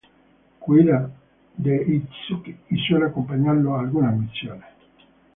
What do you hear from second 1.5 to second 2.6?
de Itsuki